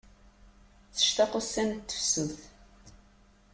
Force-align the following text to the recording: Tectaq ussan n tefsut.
Tectaq 0.95 1.31
ussan 1.39 1.69
n 1.77 1.79
tefsut. 1.87 2.37